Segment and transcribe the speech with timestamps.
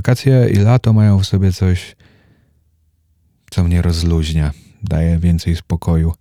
[0.00, 1.96] Wakacje i lato mają w sobie coś,
[3.50, 6.14] co mnie rozluźnia, daje więcej spokoju.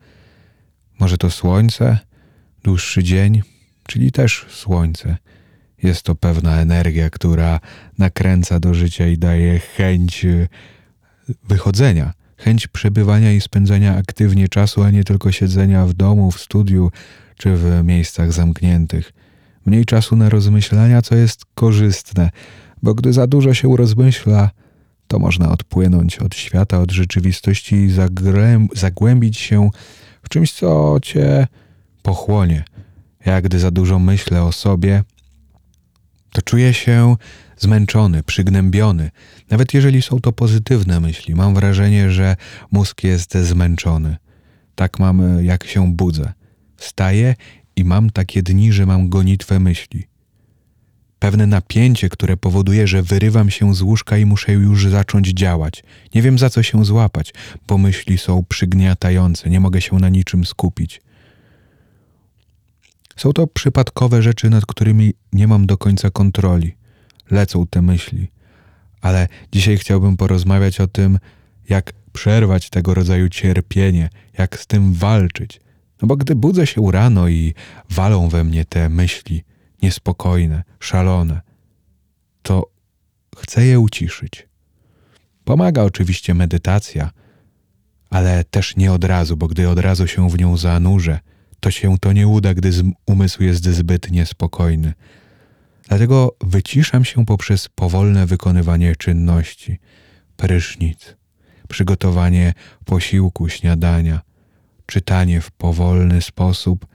[1.00, 1.98] Może to słońce,
[2.64, 3.42] dłuższy dzień,
[3.88, 5.18] czyli też słońce.
[5.84, 7.60] Jest to pewna energia, która
[7.98, 10.48] nakręca do życia i daje chęć y,
[11.44, 16.92] wychodzenia, chęć przebywania i spędzania aktywnie czasu, a nie tylko siedzenia w domu, w studiu
[17.38, 19.14] czy w miejscach zamkniętych.
[19.66, 22.30] Mniej czasu na rozmyślania, co jest korzystne,
[22.84, 24.50] bo gdy za dużo się rozmyśla,
[25.08, 27.92] to można odpłynąć od świata, od rzeczywistości i
[28.74, 29.70] zagłębić się
[30.24, 31.48] w czymś, co cię
[32.02, 32.64] pochłonie.
[33.26, 35.04] Ja, gdy za dużo myślę o sobie,
[36.32, 37.16] to czuję się
[37.58, 39.12] zmęczony, przygnębiony.
[39.50, 42.36] Nawet jeżeli są to pozytywne myśli, mam wrażenie, że
[42.72, 44.18] mózg jest zmęczony.
[44.76, 46.34] Tak mam, jak się budzę.
[46.78, 47.36] Wstaję
[47.76, 50.09] i mam takie dni, że mam gonitwę myśli.
[51.20, 55.84] Pewne napięcie, które powoduje, że wyrywam się z łóżka i muszę już zacząć działać.
[56.16, 57.34] Nie wiem za co się złapać,
[57.68, 61.02] bo myśli są przygniatające, nie mogę się na niczym skupić.
[63.16, 66.76] Są to przypadkowe rzeczy, nad którymi nie mam do końca kontroli.
[67.32, 68.28] Lecą te myśli.
[69.02, 71.20] Ale dzisiaj chciałbym porozmawiać o tym,
[71.70, 75.62] jak przerwać tego rodzaju cierpienie, jak z tym walczyć.
[76.02, 77.54] No bo gdy budzę się rano i
[77.90, 79.44] walą we mnie te myśli
[79.82, 81.42] niespokojne, szalone,
[82.42, 82.70] to
[83.38, 84.48] chcę je uciszyć.
[85.44, 87.12] Pomaga oczywiście medytacja,
[88.10, 91.20] ale też nie od razu, bo gdy od razu się w nią zanurzę,
[91.60, 92.72] to się to nie uda, gdy
[93.06, 94.94] umysł jest zbyt niespokojny.
[95.88, 99.80] Dlatego wyciszam się poprzez powolne wykonywanie czynności,
[100.38, 101.16] prysznic,
[101.70, 102.54] przygotowanie
[102.86, 104.22] posiłku, śniadania,
[104.86, 106.86] czytanie w powolny sposób,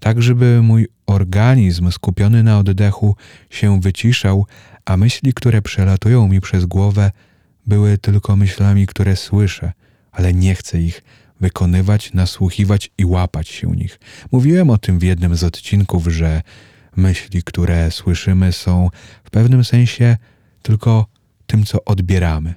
[0.00, 3.16] tak żeby mój organizm skupiony na oddechu
[3.50, 4.46] się wyciszał,
[4.84, 7.10] a myśli, które przelatują mi przez głowę,
[7.66, 9.72] były tylko myślami, które słyszę,
[10.12, 11.02] ale nie chcę ich
[11.40, 14.00] wykonywać, nasłuchiwać i łapać się nich.
[14.32, 16.42] Mówiłem o tym w jednym z odcinków, że
[16.96, 18.88] myśli, które słyszymy, są
[19.24, 20.16] w pewnym sensie
[20.62, 21.06] tylko
[21.46, 22.54] tym, co odbieramy,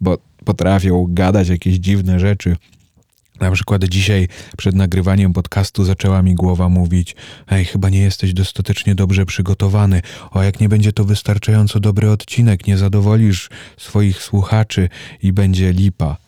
[0.00, 2.56] bo potrafią gadać jakieś dziwne rzeczy.
[3.40, 7.16] Na przykład dzisiaj przed nagrywaniem podcastu zaczęła mi głowa mówić:
[7.50, 10.02] Ej, chyba nie jesteś dostatecznie dobrze przygotowany.
[10.30, 14.88] O, jak nie będzie to wystarczająco dobry odcinek, nie zadowolisz swoich słuchaczy
[15.22, 16.25] i będzie lipa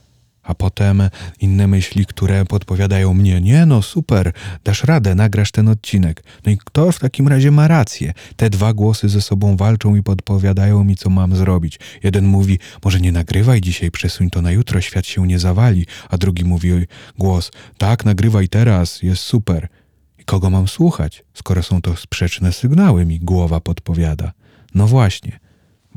[0.49, 1.03] a potem
[1.41, 4.33] inne myśli, które podpowiadają mnie, nie no super,
[4.65, 6.25] dasz radę, nagrasz ten odcinek.
[6.47, 8.13] No i kto w takim razie ma rację?
[8.37, 11.81] Te dwa głosy ze sobą walczą i podpowiadają mi, co mam zrobić.
[12.03, 16.19] Jeden mówi, może nie nagrywaj dzisiaj, przesuń to na jutro, świat się nie zawali, a
[16.19, 16.71] drugi mówi
[17.19, 19.69] głos, tak, nagrywaj teraz, jest super.
[20.19, 24.33] I kogo mam słuchać, skoro są to sprzeczne sygnały, mi głowa podpowiada.
[24.75, 25.48] No właśnie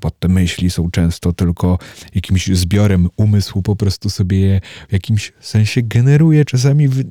[0.01, 1.79] bo te myśli są często tylko
[2.16, 6.45] jakimś zbiorem umysłu, po prostu sobie je w jakimś sensie generuje.
[6.45, 7.03] Czasami w...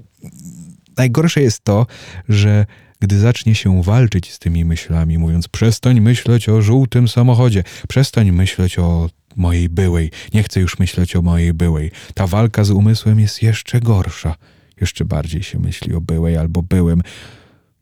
[0.96, 1.86] najgorsze jest to,
[2.28, 2.66] że
[3.00, 8.78] gdy zacznie się walczyć z tymi myślami, mówiąc: przestań myśleć o żółtym samochodzie, przestań myśleć
[8.78, 11.90] o mojej byłej, nie chcę już myśleć o mojej byłej.
[12.14, 14.34] Ta walka z umysłem jest jeszcze gorsza.
[14.80, 17.02] Jeszcze bardziej się myśli o byłej albo byłym.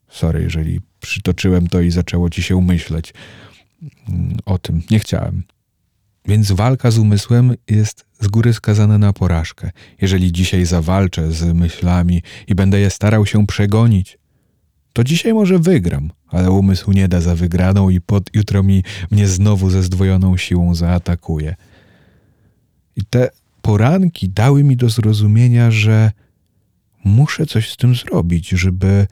[0.09, 3.13] Sorry, jeżeli przytoczyłem to i zaczęło ci się myśleć
[4.45, 4.81] o tym.
[4.91, 5.43] Nie chciałem.
[6.25, 9.71] Więc walka z umysłem jest z góry skazana na porażkę.
[10.01, 14.17] Jeżeli dzisiaj zawalczę z myślami i będę je starał się przegonić,
[14.93, 19.27] to dzisiaj może wygram, ale umysł nie da za wygraną i pod jutro mi mnie
[19.27, 21.55] znowu ze zdwojoną siłą zaatakuje.
[22.95, 23.29] I te
[23.61, 26.11] poranki dały mi do zrozumienia, że
[27.05, 29.07] muszę coś z tym zrobić, żeby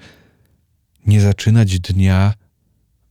[1.06, 2.34] nie zaczynać dnia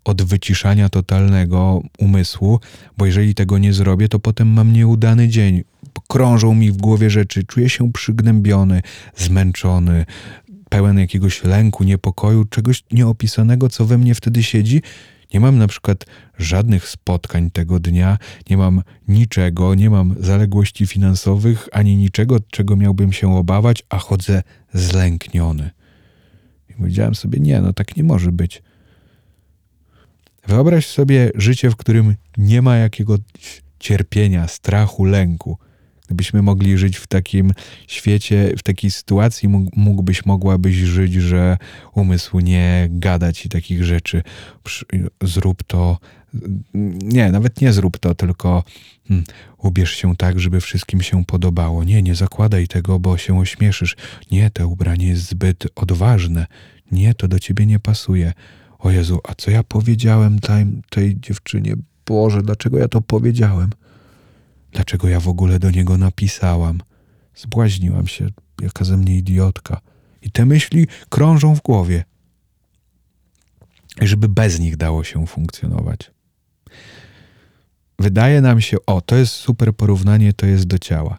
[0.06, 2.61] od wyciszania totalnego umysłu,
[2.99, 5.62] bo jeżeli tego nie zrobię, to potem mam nieudany dzień.
[6.09, 8.83] Krążą mi w głowie rzeczy, czuję się przygnębiony,
[9.17, 10.06] zmęczony,
[10.69, 14.83] pełen jakiegoś lęku, niepokoju, czegoś nieopisanego, co we mnie wtedy siedzi.
[15.34, 16.05] Nie mam na przykład
[16.38, 18.19] żadnych spotkań tego dnia,
[18.50, 24.43] nie mam niczego, nie mam zaległości finansowych ani niczego, czego miałbym się obawiać, a chodzę
[24.75, 25.70] zlękniony.
[26.70, 28.62] I powiedziałem sobie, nie, no tak nie może być.
[30.48, 33.20] Wyobraź sobie życie, w którym nie ma jakiegoś
[33.78, 35.58] cierpienia, strachu, lęku.
[36.06, 37.52] Gdybyśmy mogli żyć w takim
[37.87, 41.58] świecie, w takiej sytuacji, mógłbyś, mogłabyś żyć, że
[41.94, 44.22] umysł nie gada ci takich rzeczy.
[45.22, 45.98] Zrób to.
[47.02, 48.64] Nie, nawet nie zrób to, tylko
[49.08, 49.25] hmm,
[49.58, 51.84] ubierz się tak, żeby wszystkim się podobało.
[51.84, 53.96] Nie, nie zakładaj tego, bo się ośmieszysz.
[54.31, 56.46] Nie, to ubranie jest zbyt odważne.
[56.92, 58.32] Nie, to do ciebie nie pasuje
[58.78, 60.38] o Jezu, a co ja powiedziałem
[60.90, 61.76] tej, dziewczynie?
[62.06, 63.70] Boże, dlaczego ja to powiedziałem?
[64.73, 66.81] Dlaczego ja w ogóle do niego napisałam?
[67.34, 68.28] Zbłaźniłam się,
[68.62, 69.81] jaka ze mnie idiotka.
[70.23, 72.05] I te myśli krążą w głowie.
[74.02, 76.11] I żeby bez nich dało się funkcjonować.
[77.99, 81.19] Wydaje nam się, o, to jest super porównanie, to jest do ciała.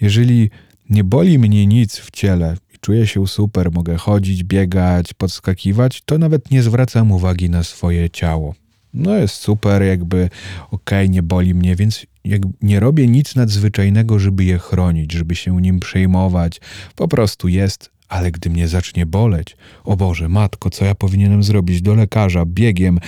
[0.00, 0.50] Jeżeli
[0.90, 6.50] nie boli mnie nic w ciele czuję się super, mogę chodzić, biegać, podskakiwać, to nawet
[6.50, 8.54] nie zwracam uwagi na swoje ciało.
[8.94, 10.28] No jest super, jakby
[10.70, 15.34] okej, okay, nie boli mnie, więc jak nie robię nic nadzwyczajnego, żeby je chronić, żeby
[15.34, 16.60] się nim przejmować.
[16.96, 21.82] Po prostu jest, ale gdy mnie zacznie boleć, o Boże, matko, co ja powinienem zrobić?
[21.82, 22.98] Do lekarza, biegiem.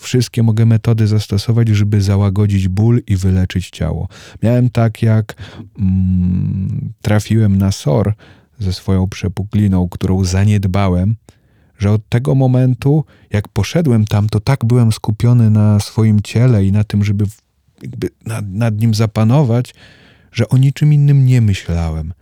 [0.00, 4.08] Wszystkie mogę metody zastosować, żeby załagodzić ból i wyleczyć ciało.
[4.42, 5.34] Miałem tak, jak
[5.78, 8.14] mm, trafiłem na SOR
[8.58, 11.16] ze swoją przepukliną, którą zaniedbałem,
[11.78, 16.72] że od tego momentu, jak poszedłem tam, to tak byłem skupiony na swoim ciele i
[16.72, 17.24] na tym, żeby
[18.26, 19.74] nad, nad nim zapanować,
[20.32, 22.12] że o niczym innym nie myślałem.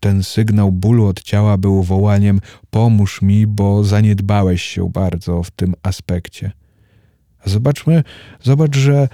[0.00, 2.40] Ten sygnał bólu od ciała był wołaniem:
[2.70, 6.52] pomóż mi, bo zaniedbałeś się bardzo w tym aspekcie.
[7.44, 8.04] Zobaczmy,
[8.42, 9.08] zobacz, że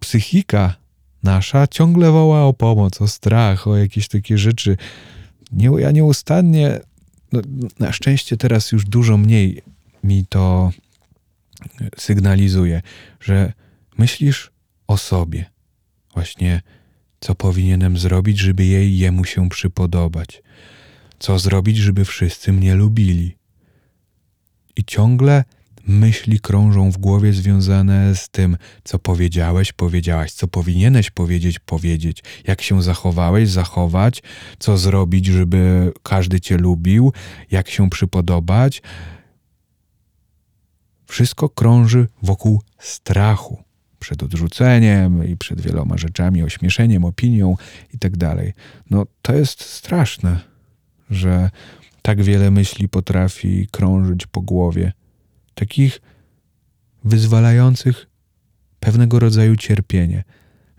[0.00, 0.74] psychika
[1.24, 4.76] nasza ciągle woła o pomoc, o strach, o jakieś takie rzeczy.
[5.52, 6.80] Nie, ja nieustannie,
[7.32, 7.40] no,
[7.78, 9.62] na szczęście teraz już dużo mniej
[10.04, 10.70] mi to
[11.96, 12.82] sygnalizuje,
[13.20, 13.52] że
[13.98, 14.50] myślisz
[14.86, 15.44] o sobie.
[16.14, 16.62] Właśnie
[17.20, 20.42] co powinienem zrobić, żeby jej jemu się przypodobać?
[21.18, 23.36] Co zrobić, żeby wszyscy mnie lubili?
[24.76, 25.44] I ciągle
[25.86, 32.62] myśli krążą w głowie związane z tym, co powiedziałeś, powiedziałaś, co powinieneś powiedzieć, powiedzieć, jak
[32.62, 34.22] się zachowałeś, zachować,
[34.58, 37.12] co zrobić, żeby każdy cię lubił,
[37.50, 38.82] jak się przypodobać.
[41.06, 43.62] Wszystko krąży wokół strachu
[43.98, 47.56] przed odrzuceniem i przed wieloma rzeczami, ośmieszeniem, opinią
[47.94, 48.52] i tak dalej.
[48.90, 50.40] No to jest straszne,
[51.10, 51.50] że
[52.02, 54.92] tak wiele myśli potrafi krążyć po głowie,
[55.54, 56.00] takich
[57.04, 58.06] wyzwalających
[58.80, 60.24] pewnego rodzaju cierpienie.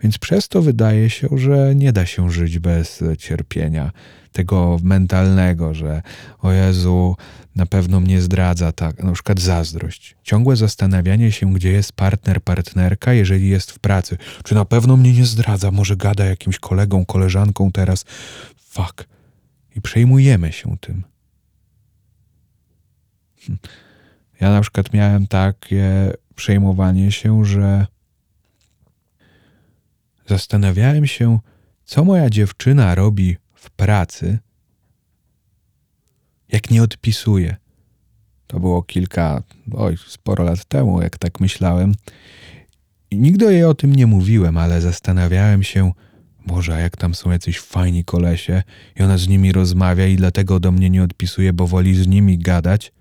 [0.00, 3.92] Więc przez to wydaje się, że nie da się żyć bez cierpienia,
[4.32, 6.02] tego mentalnego, że
[6.38, 7.16] o Jezu,
[7.54, 10.16] na pewno mnie zdradza tak, na przykład zazdrość.
[10.22, 14.18] Ciągłe zastanawianie się, gdzie jest partner, partnerka, jeżeli jest w pracy.
[14.44, 15.70] Czy na pewno mnie nie zdradza?
[15.70, 18.04] Może gada jakimś kolegą, koleżanką teraz?
[18.56, 19.04] Fuck.
[19.76, 21.02] I przejmujemy się tym.
[23.46, 23.58] Hm.
[24.40, 27.86] Ja na przykład miałem takie przejmowanie się, że
[30.26, 31.38] zastanawiałem się,
[31.84, 34.38] co moja dziewczyna robi w pracy,
[36.48, 37.56] jak nie odpisuje.
[38.46, 39.42] To było kilka,
[39.72, 41.94] oj, sporo lat temu, jak tak myślałem.
[43.10, 45.92] I nigdy jej o tym nie mówiłem, ale zastanawiałem się,
[46.46, 48.62] Boże, jak tam są jacyś fajni kolesie
[48.96, 52.38] i ona z nimi rozmawia i dlatego do mnie nie odpisuje, bo woli z nimi
[52.38, 52.92] gadać.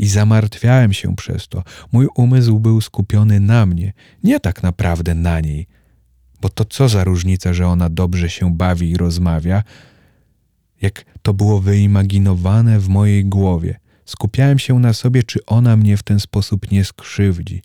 [0.00, 1.62] I zamartwiałem się przez to.
[1.92, 3.92] Mój umysł był skupiony na mnie,
[4.22, 5.66] nie tak naprawdę na niej.
[6.40, 9.62] Bo to co za różnica, że ona dobrze się bawi i rozmawia,
[10.82, 13.80] jak to było wyimaginowane w mojej głowie.
[14.04, 17.62] Skupiałem się na sobie, czy ona mnie w ten sposób nie skrzywdzi.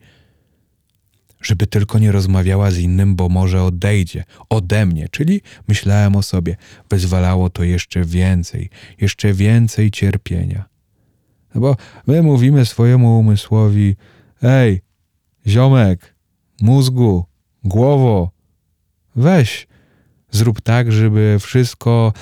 [1.41, 6.55] Żeby tylko nie rozmawiała z innym, bo może odejdzie ode mnie, czyli myślałem o sobie.
[6.89, 8.69] Wyzwalało to jeszcze więcej,
[9.01, 10.74] jeszcze więcej cierpienia.
[11.55, 11.75] No bo
[12.07, 13.95] my mówimy swojemu umysłowi:
[14.41, 14.81] Ej,
[15.47, 16.15] ziomek,
[16.61, 17.25] mózgu,
[17.63, 18.31] głowo,
[19.15, 19.67] weź,
[20.31, 22.13] zrób tak, żeby wszystko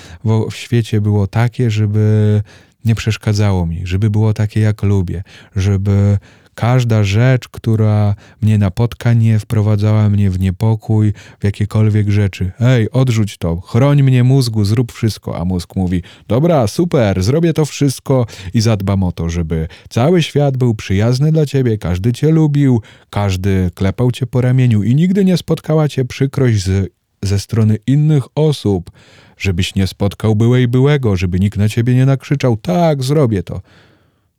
[0.50, 2.42] w świecie było takie, żeby
[2.84, 5.22] nie przeszkadzało mi, żeby było takie, jak lubię,
[5.56, 6.18] żeby
[6.54, 12.52] każda rzecz, która mnie napotka, nie wprowadzała mnie w niepokój, w jakiekolwiek rzeczy.
[12.58, 15.38] Hej, odrzuć to, chroń mnie mózgu, zrób wszystko.
[15.38, 18.26] A mózg mówi: Dobra, super, zrobię to wszystko.
[18.54, 23.70] I zadbam o to, żeby cały świat był przyjazny dla ciebie, każdy cię lubił, każdy
[23.74, 24.82] klepał cię po ramieniu.
[24.82, 26.94] I nigdy nie spotkała cię przykrość z
[27.24, 28.90] ze strony innych osób,
[29.36, 33.60] żebyś nie spotkał byłej byłego, żeby nikt na ciebie nie nakrzyczał, tak, zrobię to.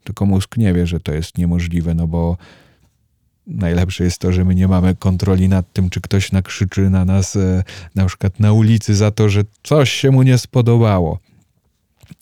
[0.05, 2.37] Tylko mózg nie wie, że to jest niemożliwe, no bo
[3.47, 7.35] najlepsze jest to, że my nie mamy kontroli nad tym, czy ktoś nakrzyczy na nas
[7.35, 7.63] e,
[7.95, 11.19] na przykład na ulicy za to, że coś się mu nie spodobało.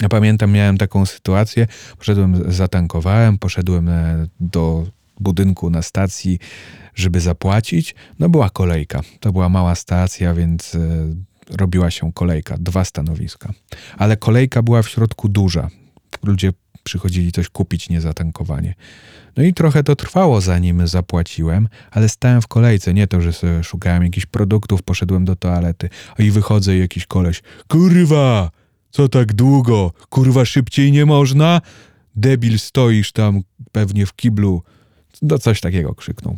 [0.02, 4.88] Ja pamiętam, miałem taką sytuację, poszedłem, zatankowałem, poszedłem e, do
[5.20, 6.40] budynku na stacji,
[6.96, 7.96] żeby zapłacić.
[8.20, 9.02] No była kolejka.
[9.20, 10.80] To była mała stacja, więc e,
[11.50, 13.54] robiła się kolejka, dwa stanowiska.
[13.98, 15.70] Ale kolejka była w środku duża.
[16.24, 18.74] Ludzie przychodzili coś kupić, nie zatankowanie.
[19.38, 22.94] No i trochę to trwało, zanim zapłaciłem, ale stałem w kolejce.
[22.94, 27.06] Nie to, że sobie szukałem jakichś produktów, poszedłem do toalety, a i wychodzę i jakiś
[27.06, 27.42] koleś.
[27.68, 28.52] Kurwa!
[28.92, 29.92] Co tak długo?
[30.10, 31.62] Kurwa, szybciej nie można?
[32.16, 34.64] Debil, stoisz tam pewnie w kiblu.
[35.22, 36.38] No coś takiego krzyknął.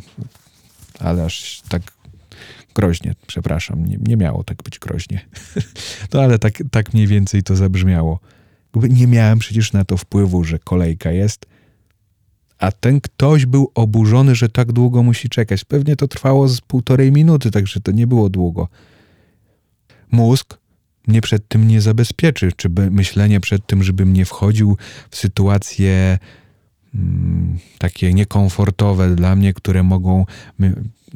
[0.98, 1.82] Ale aż tak
[2.74, 5.20] groźnie, przepraszam, nie, nie miało tak być groźnie.
[6.12, 8.20] no ale tak, tak mniej więcej to zabrzmiało.
[8.82, 11.46] Nie miałem przecież na to wpływu, że kolejka jest,
[12.58, 15.64] a ten ktoś był oburzony, że tak długo musi czekać.
[15.64, 18.68] Pewnie to trwało z półtorej minuty, także to nie było długo.
[20.10, 20.58] Mózg
[21.06, 24.76] mnie przed tym nie zabezpieczy, czy myślenie przed tym, żebym nie wchodził
[25.10, 26.18] w sytuacje
[26.94, 30.24] mm, takie niekomfortowe dla mnie, które mogą,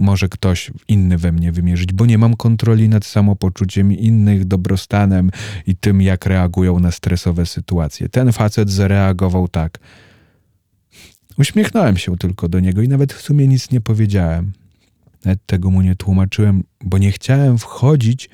[0.00, 5.30] może ktoś inny we mnie wymierzyć, bo nie mam kontroli nad samopoczuciem innych, dobrostanem
[5.66, 8.08] i tym, jak reagują na stresowe sytuacje.
[8.08, 9.78] Ten facet zareagował tak.
[11.38, 14.52] Uśmiechnąłem się tylko do niego i nawet w sumie nic nie powiedziałem.
[15.24, 18.30] Nawet tego mu nie tłumaczyłem, bo nie chciałem wchodzić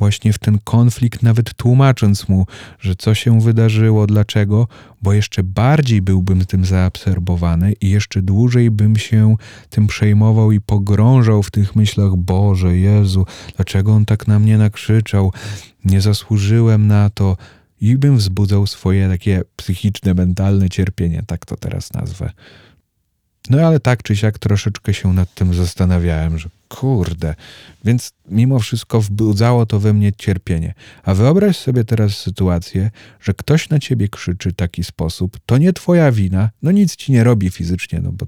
[0.00, 2.46] właśnie w ten konflikt, nawet tłumacząc mu,
[2.80, 4.68] że co się wydarzyło, dlaczego,
[5.02, 9.36] bo jeszcze bardziej byłbym tym zaabsorbowany i jeszcze dłużej bym się
[9.70, 13.26] tym przejmował i pogrążał w tych myślach: Boże, Jezu,
[13.56, 15.32] dlaczego on tak na mnie nakrzyczał?
[15.84, 17.36] Nie zasłużyłem na to.
[17.80, 22.30] I bym wzbudzał swoje takie psychiczne, mentalne cierpienie, tak to teraz nazwę.
[23.50, 27.34] No ale tak czy siak troszeczkę się nad tym zastanawiałem, że kurde,
[27.84, 30.74] więc mimo wszystko wbudzało to we mnie cierpienie.
[31.02, 35.72] A wyobraź sobie teraz sytuację, że ktoś na ciebie krzyczy w taki sposób, to nie
[35.72, 38.26] twoja wina, no nic ci nie robi fizycznie, no bo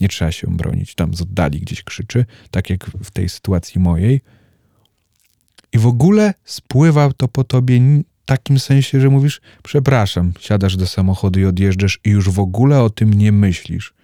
[0.00, 4.20] nie trzeba się bronić, tam z oddali gdzieś krzyczy, tak jak w tej sytuacji mojej.
[5.72, 7.80] I w ogóle spływa to po tobie
[8.24, 12.90] takim sensie, że mówisz, przepraszam, siadasz do samochodu i odjeżdżasz i już w ogóle o
[12.90, 13.94] tym nie myślisz.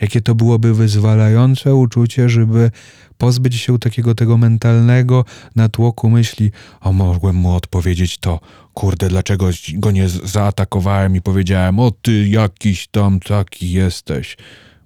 [0.00, 2.70] Jakie to byłoby wyzwalające uczucie, żeby
[3.18, 5.24] pozbyć się takiego tego mentalnego
[5.56, 8.40] natłoku myśli, o mogłem mu odpowiedzieć to,
[8.74, 14.36] kurde, dlaczego go nie zaatakowałem i powiedziałem, o ty jakiś tam taki jesteś.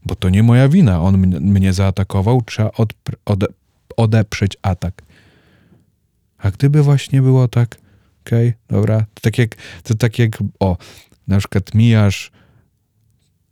[0.06, 2.70] Bo to nie moja wina, on mnie zaatakował, trzeba
[3.24, 3.46] ode
[3.96, 5.02] odeprzeć atak.
[6.38, 7.76] A gdyby właśnie było tak,
[8.26, 10.76] okej, okay, dobra, to tak jak, to tak jak, o,
[11.28, 12.30] na przykład mijasz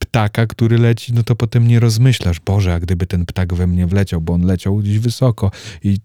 [0.02, 3.86] ptaka, który leci, no to potem nie rozmyślasz, Boże, a gdyby ten ptak we mnie
[3.86, 5.50] wleciał, bo on leciał gdzieś wysoko
[5.84, 5.98] i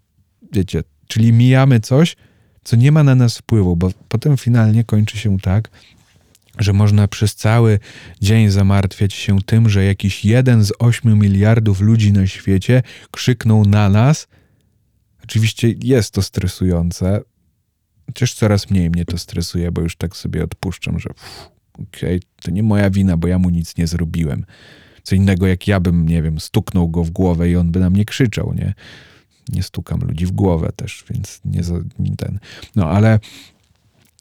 [0.51, 2.15] wiecie, czyli mijamy coś,
[2.63, 5.69] co nie ma na nas wpływu, bo potem finalnie kończy się tak,
[6.59, 7.79] że można przez cały
[8.21, 13.89] dzień zamartwiać się tym, że jakiś jeden z ośmiu miliardów ludzi na świecie krzyknął na
[13.89, 14.27] nas.
[15.23, 17.21] Oczywiście jest to stresujące,
[18.05, 22.19] chociaż coraz mniej mnie to stresuje, bo już tak sobie odpuszczam, że pff, okej, okay,
[22.41, 24.45] to nie moja wina, bo ja mu nic nie zrobiłem.
[25.03, 27.89] Co innego, jak ja bym, nie wiem, stuknął go w głowę i on by na
[27.89, 28.73] mnie krzyczał, nie?
[29.49, 32.39] Nie stukam ludzi w głowę też, więc nie, za, nie ten.
[32.75, 33.19] No ale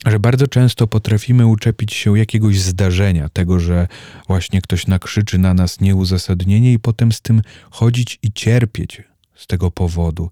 [0.06, 3.88] że bardzo często potrafimy uczepić się jakiegoś zdarzenia, tego, że
[4.26, 9.02] właśnie ktoś nakrzyczy na nas nieuzasadnienie i potem z tym chodzić i cierpieć
[9.34, 10.30] z tego powodu,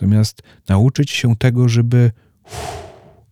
[0.00, 2.10] zamiast nauczyć się tego, żeby
[2.44, 2.85] uff,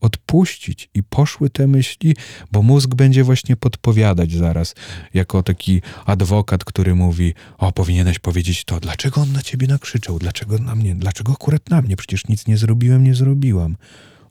[0.05, 2.17] odpuścić i poszły te myśli,
[2.53, 4.75] bo mózg będzie właśnie podpowiadać zaraz,
[5.15, 10.59] jako taki adwokat, który mówi: O, powinieneś powiedzieć to, dlaczego on na ciebie nakrzyczał, dlaczego
[10.59, 13.77] na mnie, dlaczego akurat na mnie, przecież nic nie zrobiłem, nie zrobiłam.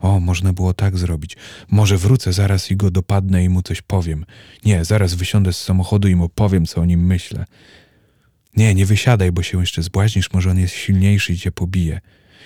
[0.00, 1.36] O, można było tak zrobić.
[1.70, 4.24] Może wrócę zaraz i go dopadnę i mu coś powiem.
[4.64, 7.44] Nie, zaraz wysiądę z samochodu i mu powiem, co o nim myślę.
[8.56, 12.00] Nie, nie wysiadaj, bo się jeszcze zbłaźnisz, może on jest silniejszy i cię pobije.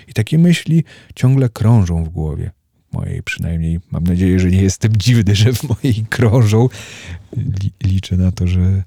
[0.09, 2.51] I takie myśli ciągle krążą w głowie
[2.93, 3.81] mojej przynajmniej.
[3.91, 6.69] Mam nadzieję, że nie jestem dziwny, że w mojej krążą.
[7.85, 8.83] Liczę na to, że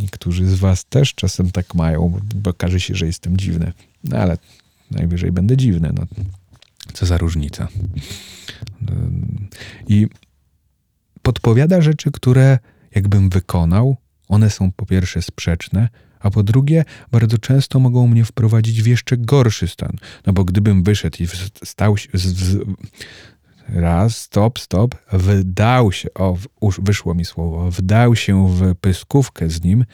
[0.00, 3.72] niektórzy z was też czasem tak mają, bo okaże się, że jestem dziwny.
[4.04, 4.38] No ale
[4.90, 5.92] najwyżej będę dziwny.
[5.94, 6.06] No,
[6.92, 7.68] co za różnica.
[9.88, 10.08] I
[11.22, 12.58] podpowiada rzeczy, które
[12.94, 13.96] jakbym wykonał,
[14.28, 15.88] one są po pierwsze sprzeczne,
[16.24, 19.96] a po drugie, bardzo często mogą mnie wprowadzić w jeszcze gorszy stan.
[20.26, 21.26] No bo gdybym wyszedł i
[21.64, 22.08] stał się.
[23.68, 26.36] raz, stop, stop, wdał się, o,
[26.78, 29.84] wyszło mi słowo, wdał się w pyskówkę z nim,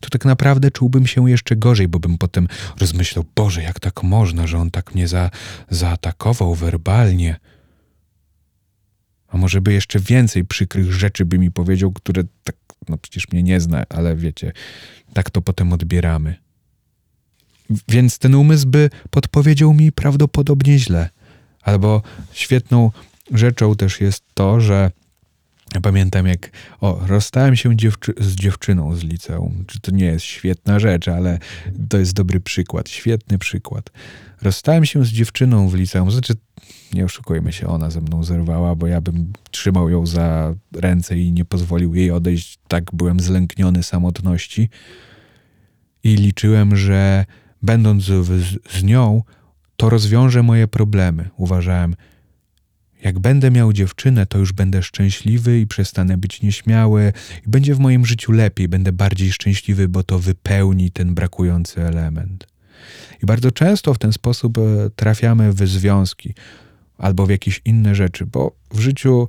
[0.00, 2.48] to tak naprawdę czułbym się jeszcze gorzej, bo bym potem
[2.80, 5.30] rozmyślał, Boże, jak tak można, że on tak mnie za,
[5.70, 7.36] zaatakował werbalnie.
[9.28, 12.56] A może by jeszcze więcej przykrych rzeczy by mi powiedział, które tak
[12.88, 14.52] no przecież mnie nie zna, ale wiecie,
[15.12, 16.34] tak to potem odbieramy.
[17.88, 21.08] Więc ten umysł by podpowiedział mi prawdopodobnie źle.
[21.62, 22.90] Albo świetną
[23.32, 24.90] rzeczą też jest to, że
[25.74, 29.64] Ja pamiętam, jak o, rozstałem się dziewczy z dziewczyną z liceum.
[29.66, 31.38] Czy to nie jest świetna rzecz, ale
[31.88, 33.90] to jest dobry przykład, świetny przykład.
[34.42, 36.34] Rozstałem się z dziewczyną w liceum, znaczy
[36.94, 41.32] nie oszukujmy się, ona ze mną zerwała, bo ja bym trzymał ją za ręce i
[41.32, 42.58] nie pozwolił jej odejść.
[42.68, 44.68] Tak byłem zlękniony samotności
[46.04, 47.24] i liczyłem, że
[47.62, 48.26] będąc z,
[48.70, 49.22] z nią,
[49.76, 51.30] to rozwiąże moje problemy.
[51.36, 51.94] Uważałem,
[53.02, 57.12] jak będę miał dziewczynę, to już będę szczęśliwy i przestanę być nieśmiały,
[57.46, 62.46] i będzie w moim życiu lepiej, będę bardziej szczęśliwy, bo to wypełni ten brakujący element.
[63.22, 64.62] I bardzo często w ten sposób e,
[64.96, 66.34] trafiamy w związki
[66.98, 69.28] albo w jakieś inne rzeczy, bo w życiu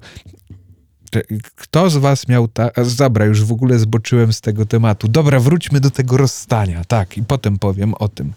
[1.56, 2.86] kto z was miał tak.
[2.86, 5.08] Zabra, już w ogóle zboczyłem z tego tematu.
[5.08, 6.84] Dobra, wróćmy do tego rozstania.
[6.86, 8.34] Tak, i potem powiem o tym,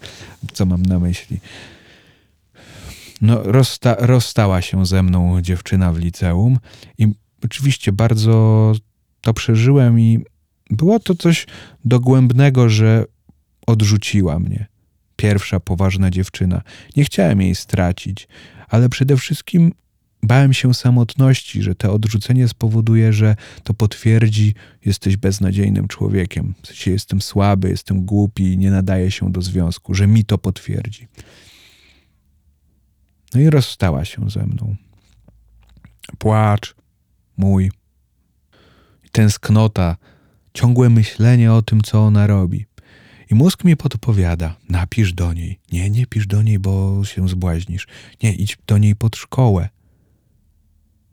[0.53, 1.41] co mam na myśli.
[3.21, 6.59] No, rozsta rozstała się ze mną dziewczyna w liceum
[6.99, 8.73] i oczywiście bardzo
[9.21, 10.25] to przeżyłem i
[10.71, 11.47] było to coś
[11.85, 13.05] dogłębnego, że
[13.67, 14.67] odrzuciła mnie.
[15.25, 16.63] Pierwsza poważna dziewczyna.
[16.97, 18.29] Nie chciałem jej stracić,
[18.69, 19.73] ale przede wszystkim
[20.23, 24.55] bałem się samotności, że to odrzucenie spowoduje, że to potwierdzi,
[24.85, 26.55] jesteś beznadziejnym człowiekiem.
[26.63, 31.09] W sensie jestem słaby, jestem głupi, nie nadaję się do związku, że mi to potwierdzi.
[33.35, 34.77] No i rozstała się ze mną.
[36.19, 36.75] Płacz
[37.37, 37.71] mój,
[39.13, 39.97] tęsknota,
[40.55, 42.67] ciągłe myślenie o tym, co ona robi.
[43.35, 45.59] I mózg mi podpowiada: napisz do niej.
[45.73, 47.87] Nie, nie pisz do niej, bo się zbłaźnisz.
[48.23, 49.69] Nie, idź do niej pod szkołę.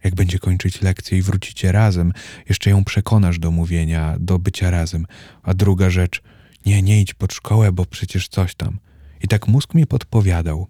[0.03, 2.13] Jak będzie kończyć lekcję i wrócicie razem,
[2.49, 5.05] jeszcze ją przekonasz do mówienia, do bycia razem.
[5.43, 6.21] A druga rzecz:
[6.65, 8.79] nie, nie idź pod szkołę, bo przecież coś tam.
[9.21, 10.67] I tak mózg mi podpowiadał.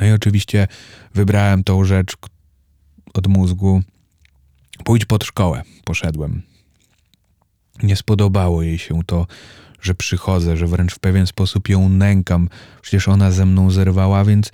[0.00, 0.68] No i oczywiście
[1.14, 2.12] wybrałem tą rzecz
[3.14, 3.82] od mózgu.
[4.84, 5.62] Pójdź pod szkołę.
[5.84, 6.42] Poszedłem.
[7.82, 9.26] Nie spodobało jej się to,
[9.82, 12.48] że przychodzę, że wręcz w pewien sposób ją nękam.
[12.82, 14.50] Przecież ona ze mną zerwała, więc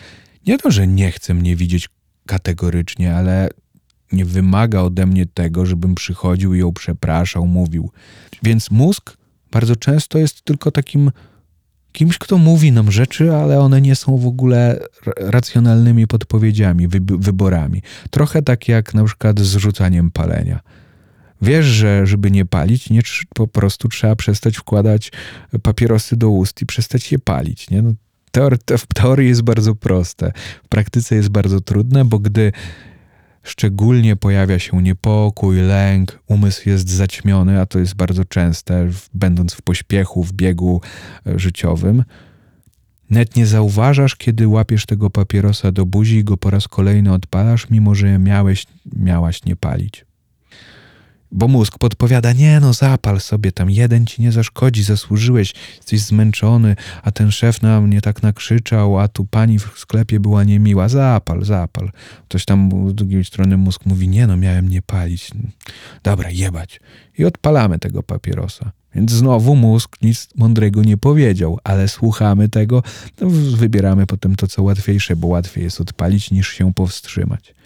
[0.47, 1.89] nie to, że nie chce mnie widzieć
[2.27, 3.49] kategorycznie, ale
[4.13, 7.91] nie wymaga ode mnie tego, żebym przychodził i ją przepraszał, mówił.
[8.43, 9.17] Więc mózg
[9.51, 11.11] bardzo często jest tylko takim
[11.93, 14.81] kimś, kto mówi nam rzeczy, ale one nie są w ogóle
[15.17, 16.89] racjonalnymi podpowiedziami,
[17.19, 17.83] wyborami.
[18.11, 20.61] Trochę tak jak na przykład z rzucaniem palenia.
[21.43, 23.01] Wiesz, że żeby nie palić, nie,
[23.35, 25.13] po prostu trzeba przestać wkładać
[25.63, 27.71] papierosy do ust i przestać je palić.
[27.71, 27.83] Nie?
[27.83, 27.93] No,
[28.79, 30.33] w teorii jest bardzo proste,
[30.65, 32.53] w praktyce jest bardzo trudne, bo gdy
[33.43, 39.63] szczególnie pojawia się niepokój, lęk, umysł jest zaćmiony, a to jest bardzo częste, będąc w
[39.63, 40.81] pośpiechu, w biegu
[41.27, 42.05] e, życiowym.
[43.11, 47.71] Net nie zauważasz, kiedy łapiesz tego papierosa do buzi i go po raz kolejny odpalasz,
[47.71, 50.08] mimo że miałeś, miałaś nie palić.
[51.33, 56.77] Bo mózg podpowiada, nie no, zapal sobie tam, jeden ci nie zaszkodzi, zasłużyłeś, jesteś zmęczony,
[57.03, 61.45] a ten szef na mnie tak nakrzyczał, a tu pani w sklepie była niemiła, zapal,
[61.45, 61.91] zapal.
[62.29, 65.31] Ktoś tam z drugiej strony mózg mówi, nie no, miałem nie palić.
[66.03, 66.81] Dobra, jebać.
[67.19, 68.73] I odpalamy tego papierosa.
[68.95, 72.83] Więc znowu mózg nic mądrego nie powiedział, ale słuchamy tego,
[73.21, 77.58] no wybieramy potem to, co łatwiejsze, bo łatwiej jest odpalić niż się powstrzymać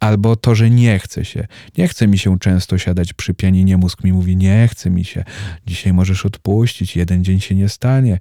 [0.00, 1.46] albo to, że nie chce się.
[1.78, 5.24] Nie chce mi się często siadać przy pianinie, mózg mi mówi, nie chce mi się.
[5.66, 8.18] Dzisiaj możesz odpuścić, jeden dzień się nie stanie.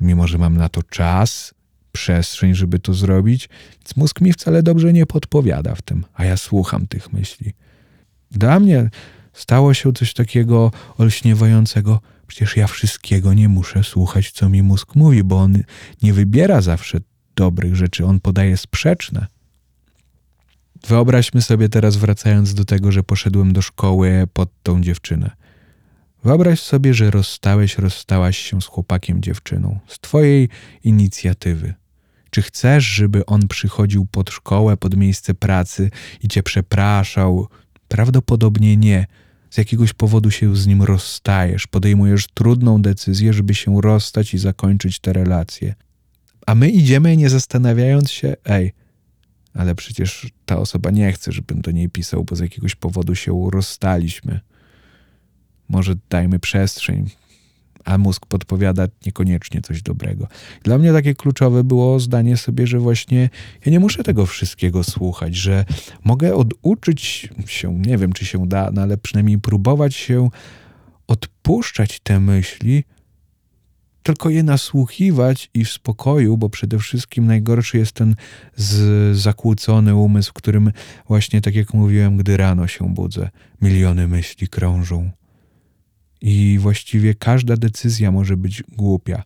[0.00, 1.54] Mimo, że mam na to czas,
[1.92, 3.48] przestrzeń, żeby to zrobić,
[3.96, 7.52] mózg mi wcale dobrze nie podpowiada w tym, a ja słucham tych myśli.
[8.30, 8.90] Dla mnie
[9.32, 12.00] stało się coś takiego olśniewającego.
[12.26, 15.62] Przecież ja wszystkiego nie muszę słuchać, co mi mózg mówi, bo on
[16.02, 16.98] nie wybiera zawsze
[17.36, 19.26] dobrych rzeczy, on podaje sprzeczne.
[20.88, 25.30] Wyobraźmy sobie teraz, wracając do tego, że poszedłem do szkoły pod tą dziewczynę.
[26.24, 30.48] Wyobraź sobie, że rozstałeś, rozstałaś się z chłopakiem, dziewczyną, z twojej
[30.84, 31.74] inicjatywy.
[32.30, 35.90] Czy chcesz, żeby on przychodził pod szkołę, pod miejsce pracy
[36.22, 37.48] i cię przepraszał?
[37.88, 39.06] Prawdopodobnie nie.
[39.50, 44.98] Z jakiegoś powodu się z nim rozstajesz, podejmujesz trudną decyzję, żeby się rozstać i zakończyć
[44.98, 45.74] te relacje.
[46.46, 48.72] A my idziemy nie zastanawiając się, ej,
[49.54, 53.48] ale przecież ta osoba nie chce, żebym do niej pisał, bo z jakiegoś powodu się
[53.52, 54.40] rozstaliśmy.
[55.68, 57.10] Może dajmy przestrzeń,
[57.84, 60.28] a mózg podpowiada niekoniecznie coś dobrego.
[60.62, 63.30] Dla mnie takie kluczowe było zdanie sobie, że właśnie
[63.66, 65.64] ja nie muszę tego wszystkiego słuchać, że
[66.04, 70.28] mogę oduczyć się, nie wiem czy się da, no ale przynajmniej próbować się
[71.06, 72.84] odpuszczać te myśli,
[74.02, 78.14] tylko je nasłuchiwać i w spokoju, bo przede wszystkim najgorszy jest ten
[78.56, 80.72] z, zakłócony umysł, którym
[81.08, 83.30] właśnie, tak jak mówiłem, gdy rano się budzę,
[83.62, 85.10] miliony myśli krążą.
[86.20, 89.22] I właściwie każda decyzja może być głupia.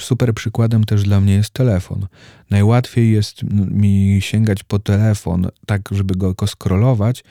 [0.00, 2.06] Super przykładem też dla mnie jest telefon.
[2.50, 7.24] Najłatwiej jest mi sięgać po telefon, tak żeby go skrolować,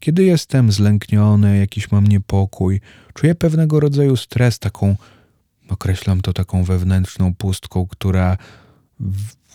[0.00, 2.80] kiedy jestem zlękniony, jakiś mam niepokój,
[3.14, 4.96] czuję pewnego rodzaju stres, taką,
[5.68, 8.36] określam to taką wewnętrzną pustką, która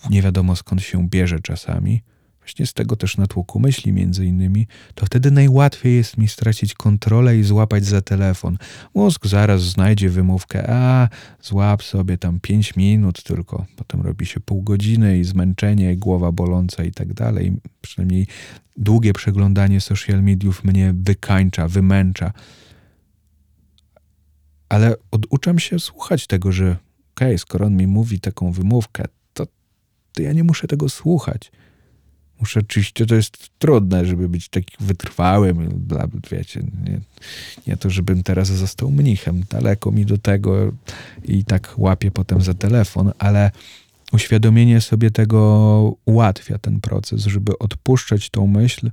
[0.10, 2.02] nie wiadomo skąd się bierze czasami
[2.43, 7.38] właśnie z tego też natłoku myśli między innymi, to wtedy najłatwiej jest mi stracić kontrolę
[7.38, 8.58] i złapać za telefon.
[8.95, 11.10] Mózg zaraz znajdzie wymówkę, a
[11.41, 16.84] złap sobie tam pięć minut tylko, potem robi się pół godziny i zmęczenie, głowa boląca
[16.84, 17.54] i tak dalej.
[17.82, 18.28] Przynajmniej
[18.78, 22.34] długie przeglądanie social mediów mnie wykańcza, wymęcza.
[24.73, 29.47] Ale oduczam się słuchać tego, że okej, okay, skoro on mi mówi taką wymówkę, to,
[30.13, 31.51] to ja nie muszę tego słuchać.
[32.39, 36.99] Muszę oczywiście, to jest trudne, żeby być taki wytrwałym, dla, wiecie, nie,
[37.67, 40.71] nie to, żebym teraz został mnichem, daleko mi do tego
[41.23, 43.51] i tak łapię potem za telefon, ale
[44.12, 48.91] uświadomienie sobie tego ułatwia ten proces, żeby odpuszczać tą myśl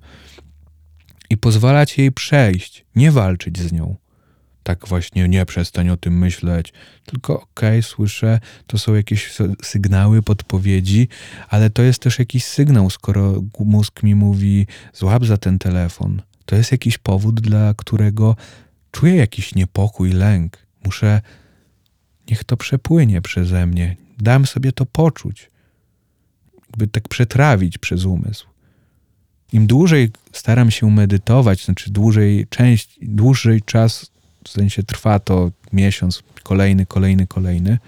[1.31, 3.97] i pozwalać jej przejść, nie walczyć z nią
[4.71, 6.73] tak właśnie nie przestań o tym myśleć,
[7.07, 11.09] tylko okej, okay, słyszę, to są jakieś sygnały, podpowiedzi,
[11.49, 16.23] ale to jest też jakiś sygnał, skoro mózg mi mówi złap za ten telefon.
[16.45, 18.37] To jest jakiś powód, dla którego
[18.91, 20.59] czuję jakiś niepokój, lęk.
[20.85, 21.21] Muszę,
[22.31, 23.97] niech to przepłynie przeze mnie.
[24.19, 25.51] Dam sobie to poczuć.
[26.67, 28.47] Jakby tak przetrawić przez umysł.
[29.53, 34.11] Im dłużej staram się medytować, znaczy dłużej, część, dłużej czas
[34.51, 37.79] w sensie trwa to miesiąc, kolejny, kolejny, kolejny,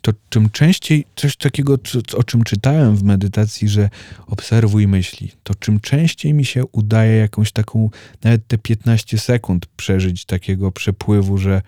[0.00, 1.78] to czym częściej coś takiego,
[2.16, 3.90] o czym czytałem w medytacji, że
[4.26, 7.90] obserwuj myśli, to czym częściej mi się udaje jakąś taką,
[8.24, 11.62] nawet te 15 sekund przeżyć takiego przepływu, że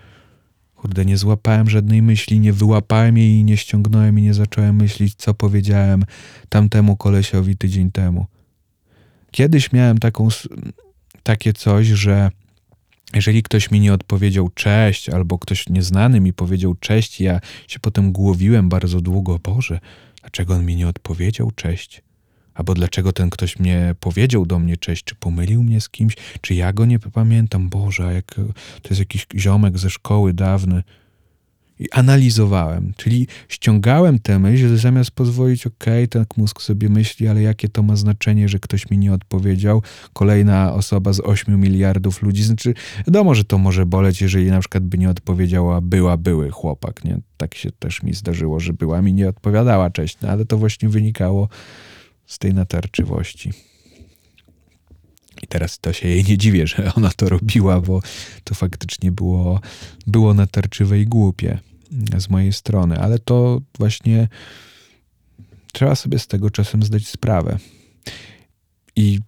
[0.75, 5.15] kurde, nie złapałem żadnej myśli, nie wyłapałem jej i nie ściągnąłem i nie zacząłem myśleć,
[5.15, 6.03] co powiedziałem
[6.49, 8.25] tamtemu kolesiowi tydzień temu.
[9.31, 10.27] Kiedyś miałem taką,
[11.23, 12.31] takie coś, że
[13.13, 18.11] jeżeli ktoś mi nie odpowiedział cześć, albo ktoś nieznany mi powiedział cześć, ja się potem
[18.11, 19.79] głowiłem bardzo długo, Boże,
[20.21, 22.01] dlaczego on mi nie odpowiedział cześć?
[22.53, 26.53] Albo dlaczego ten ktoś mnie powiedział do mnie cześć, czy pomylił mnie z kimś, czy
[26.53, 28.35] ja go nie pamiętam, Boże, jak
[28.81, 30.83] to jest jakiś ziomek ze szkoły dawny.
[31.79, 37.69] I analizowałem, czyli ściągałem tę myśl, zamiast pozwolić, ok, tak mózg sobie myśli, ale jakie
[37.69, 39.81] to ma znaczenie, że ktoś mi nie odpowiedział,
[40.13, 42.73] kolejna osoba z 8 miliardów ludzi, znaczy
[43.07, 47.19] wiadomo, że to może boleć, jeżeli na przykład by nie odpowiedziała była, były chłopak, nie?
[47.37, 50.89] Tak się też mi zdarzyło, że była mi nie odpowiadała, cześć, no, ale to właśnie
[50.89, 51.49] wynikało
[52.25, 53.51] z tej natarczywości.
[55.45, 58.01] I teraz to się jej nie dziwię, że ona to robiła, bo
[58.43, 59.61] to faktycznie było,
[60.07, 61.59] było natarczywe i głupie
[62.17, 64.27] z mojej strony, ale to właśnie
[65.73, 67.57] trzeba sobie z tego czasem zdać sprawę.
[68.95, 69.19] I,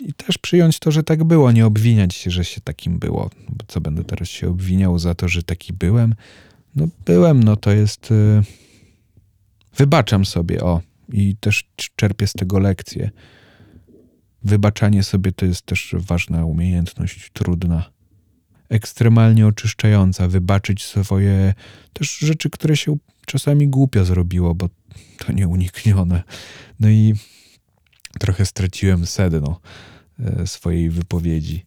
[0.00, 3.30] I, też przyjąć to, że tak było, nie obwiniać się, że się takim było.
[3.48, 6.14] Bo co będę teraz się obwiniał za to, że taki byłem?
[6.76, 8.10] No byłem, no to jest.
[8.10, 8.42] Yy...
[9.76, 10.80] Wybaczam sobie, o,
[11.12, 11.64] i też
[11.96, 13.10] czerpię z tego lekcje
[14.44, 17.90] Wybaczanie sobie to jest też ważna umiejętność, trudna,
[18.68, 20.28] ekstremalnie oczyszczająca.
[20.28, 21.54] Wybaczyć swoje
[21.92, 24.68] też rzeczy, które się czasami głupio zrobiło, bo
[25.18, 26.22] to nieuniknione.
[26.80, 27.14] No i
[28.18, 29.60] trochę straciłem sedno
[30.18, 31.62] e, swojej wypowiedzi.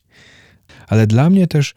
[0.88, 1.73] Ale dla mnie też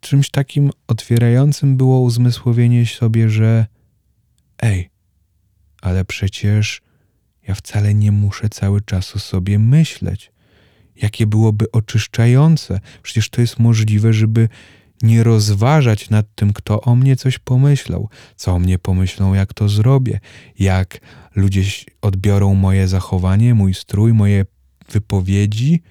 [0.00, 3.66] czymś takim otwierającym było uzmysłowienie sobie, że
[4.62, 4.90] ej,
[5.82, 6.82] ale przecież
[7.48, 10.33] ja wcale nie muszę cały czas o sobie myśleć
[11.02, 12.80] jakie byłoby oczyszczające.
[13.02, 14.48] Przecież to jest możliwe, żeby
[15.02, 19.68] nie rozważać nad tym, kto o mnie coś pomyślał, co o mnie pomyślą, jak to
[19.68, 20.20] zrobię,
[20.58, 21.00] jak
[21.36, 21.62] ludzie
[22.02, 24.46] odbiorą moje zachowanie, mój strój, moje
[24.90, 25.82] wypowiedzi.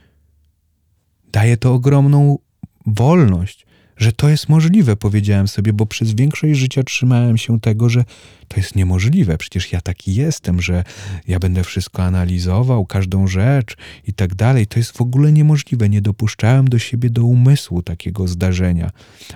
[1.32, 2.38] Daje to ogromną
[2.86, 3.63] wolność
[3.98, 8.04] że to jest możliwe, powiedziałem sobie, bo przez większość życia trzymałem się tego, że
[8.48, 9.38] to jest niemożliwe.
[9.38, 10.84] Przecież ja taki jestem, że
[11.28, 13.78] ja będę wszystko analizował, każdą rzecz
[14.08, 14.68] i tak dalej.
[14.68, 15.90] To jest w ogóle niemożliwe.
[15.90, 18.92] Nie dopuszczałem do siebie, do umysłu takiego zdarzenia.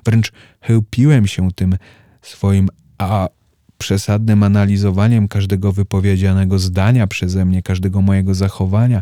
[0.06, 1.78] Wręcz chełpiłem się tym
[2.22, 3.30] swoim a
[3.78, 9.02] przesadnym analizowaniem każdego wypowiedzianego zdania przeze mnie, każdego mojego zachowania,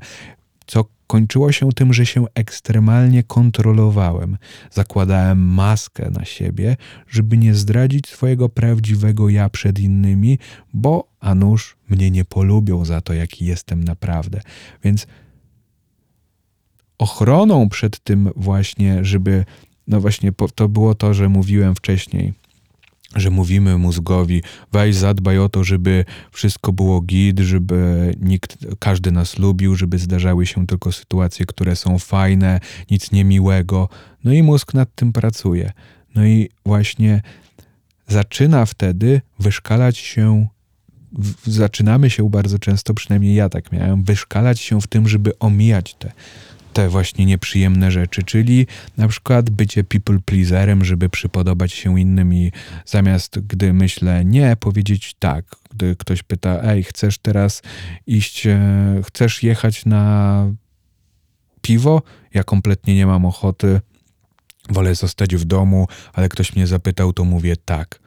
[0.68, 4.38] co kończyło się tym, że się ekstremalnie kontrolowałem.
[4.72, 10.40] Zakładałem maskę na siebie, żeby nie zdradzić swojego prawdziwego ja przed innymi,
[10.74, 14.42] bo a nuż mnie nie polubią za to, jaki jestem naprawdę.
[14.84, 15.08] Więc
[16.98, 19.46] ochroną przed tym właśnie, żeby,
[19.88, 22.34] no właśnie to było to, że mówiłem wcześniej,
[23.16, 29.40] że mówimy mózgowi, weź zadbaj o to, żeby wszystko było git, żeby nikt, każdy nas
[29.40, 32.60] lubił, żeby zdarzały się tylko sytuacje, które są fajne,
[32.92, 33.90] nic niemiłego.
[34.24, 35.72] No i mózg nad tym pracuje.
[36.16, 37.22] No i właśnie
[38.08, 40.48] zaczyna wtedy wyszkalać się,
[41.12, 45.94] w, zaczynamy się bardzo często, przynajmniej ja tak miałem, wyszkalać się w tym, żeby omijać
[45.94, 46.12] te
[46.76, 52.52] te właśnie nieprzyjemne rzeczy, czyli na przykład bycie people pleaserem, żeby przypodobać się innym i
[52.86, 55.46] zamiast gdy myślę nie, powiedzieć tak.
[55.72, 57.62] Gdy ktoś pyta, ej, chcesz teraz
[58.08, 58.60] iść, e,
[59.06, 60.46] chcesz jechać na
[61.62, 62.02] piwo?
[62.34, 63.82] Ja kompletnie nie mam ochoty,
[64.70, 68.00] wolę zostać w domu, ale ktoś mnie zapytał, to mówię tak.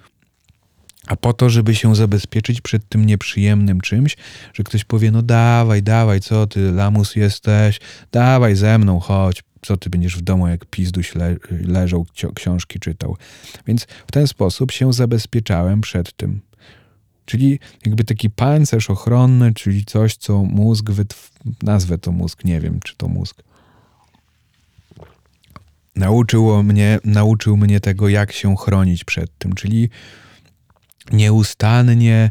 [1.08, 4.16] A po to, żeby się zabezpieczyć przed tym nieprzyjemnym czymś,
[4.54, 7.80] że ktoś powie, no dawaj, dawaj, co ty, lamus jesteś,
[8.12, 13.16] dawaj ze mną, chodź, co ty będziesz w domu, jak pizduś le leżał, książki czytał.
[13.66, 16.40] Więc w ten sposób się zabezpieczałem przed tym.
[17.24, 20.86] Czyli jakby taki pancerz ochronny, czyli coś, co mózg,
[21.62, 23.42] nazwę to mózg, nie wiem, czy to mózg,
[25.96, 29.90] nauczyło mnie, nauczył mnie tego, jak się chronić przed tym, czyli
[31.12, 32.30] nieustannie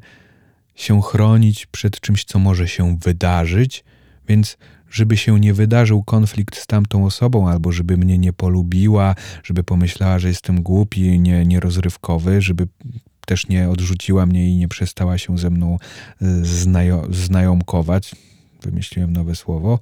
[0.76, 3.84] się chronić przed czymś, co może się wydarzyć,
[4.28, 4.58] więc
[4.90, 10.20] żeby się nie wydarzył konflikt z tamtą osobą, albo żeby mnie nie polubiła, żeby pomyślała,
[10.20, 12.68] że jestem głupi, nie, nierozrywkowy, żeby
[13.26, 15.78] też nie odrzuciła mnie i nie przestała się ze mną
[16.22, 18.16] y, znajo znajomkować,
[18.62, 19.80] wymyśliłem nowe słowo,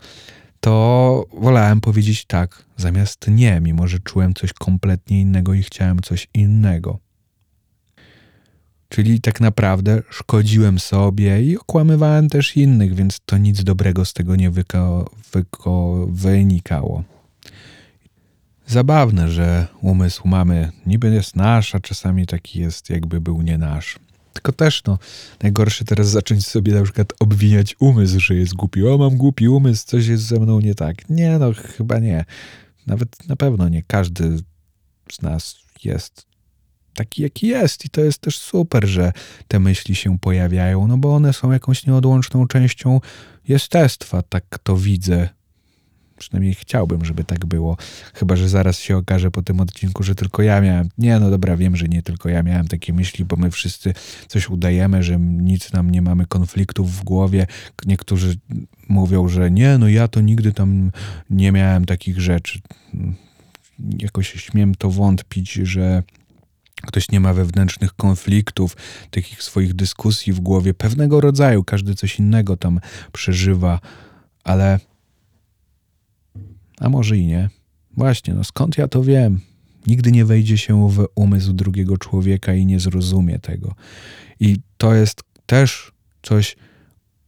[0.59, 6.27] to wolałem powiedzieć tak zamiast nie, mimo że czułem coś kompletnie innego i chciałem coś
[6.33, 7.04] innego.
[8.89, 14.35] Czyli tak naprawdę szkodziłem sobie i okłamywałem też innych, więc to nic dobrego z tego
[14.35, 17.03] nie wyko, wyko, wynikało.
[18.67, 23.99] Zabawne, że umysł mamy niby jest nasz, a czasami taki jest, jakby był nie nasz.
[24.33, 24.99] Tylko też, no,
[25.43, 28.87] najgorsze teraz zacząć sobie na przykład obwiniać umysł, że jest głupi.
[28.87, 31.09] O, mam głupi umysł, coś jest ze mną nie tak.
[31.09, 32.25] Nie, no, chyba nie.
[32.87, 34.37] Nawet na pewno nie każdy
[35.11, 36.25] z nas jest
[36.95, 37.85] taki, jaki jest.
[37.85, 39.13] I to jest też super, że
[39.47, 42.99] te myśli się pojawiają, no bo one są jakąś nieodłączną częścią
[43.47, 45.29] jestestwa, tak to widzę.
[46.17, 47.77] Przynajmniej chciałbym, żeby tak było.
[48.13, 50.89] Chyba, że zaraz się okaże po tym odcinku, że tylko ja miałem.
[50.97, 53.93] Nie, no dobra, wiem, że nie tylko ja miałem takie myśli, bo my wszyscy
[54.27, 57.47] coś udajemy, że nic nam nie mamy konfliktów w głowie.
[57.85, 58.35] Niektórzy
[58.89, 60.91] mówią, że nie, no ja to nigdy tam
[61.29, 62.59] nie miałem takich rzeczy.
[63.99, 66.03] Jakoś śmiem to wątpić, że
[66.85, 68.77] Ktoś nie ma wewnętrznych konfliktów,
[69.11, 72.79] takich swoich dyskusji w głowie, pewnego rodzaju, każdy coś innego tam
[73.11, 73.79] przeżywa,
[74.43, 74.79] ale.
[76.79, 77.49] A może i nie.
[77.97, 79.39] Właśnie, no skąd ja to wiem?
[79.87, 83.75] Nigdy nie wejdzie się w umysł drugiego człowieka i nie zrozumie tego.
[84.39, 85.91] I to jest też
[86.23, 86.55] coś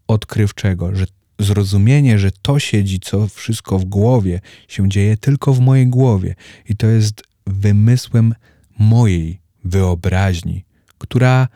[0.08, 1.06] odkrywczego, że
[1.40, 6.36] zrozumienie, że to siedzi, co wszystko w głowie, się dzieje tylko w mojej głowie.
[6.70, 8.34] I to jest wymysłem
[8.80, 10.66] mojej wyobraźni,
[10.98, 11.48] która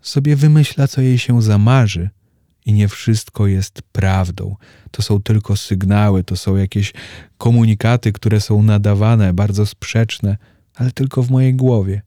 [0.00, 2.10] sobie wymyśla, co jej się zamarzy,
[2.66, 4.56] i nie wszystko jest prawdą.
[4.90, 6.92] To są tylko sygnały, to są jakieś
[7.38, 10.36] komunikaty, które są nadawane, bardzo sprzeczne,
[10.74, 12.02] ale tylko w mojej głowie.